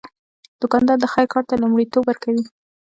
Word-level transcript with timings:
دوکاندار 0.61 0.97
د 1.01 1.05
خیر 1.13 1.27
کار 1.33 1.43
ته 1.49 1.55
لومړیتوب 1.61 2.03
ورکوي. 2.07 2.43